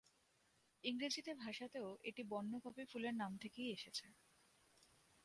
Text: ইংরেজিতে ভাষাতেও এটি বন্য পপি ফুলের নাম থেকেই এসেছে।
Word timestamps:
ইংরেজিতে 0.83 1.31
ভাষাতেও 1.35 1.89
এটি 2.03 2.21
বন্য 2.31 2.51
পপি 2.63 2.83
ফুলের 2.91 3.15
নাম 3.15 3.31
থেকেই 3.43 3.69
এসেছে। 3.71 4.05